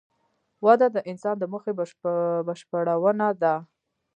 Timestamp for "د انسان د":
0.95-1.43